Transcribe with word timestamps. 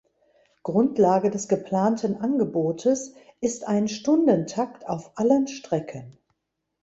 Grundlage 0.63 1.29
des 1.29 1.47
geplanten 1.47 2.15
Angebotes 2.15 3.13
ist 3.39 3.67
ein 3.67 3.87
Stundentakt 3.87 4.89
auf 4.89 5.11
allen 5.13 5.47
Strecken. 5.47 6.17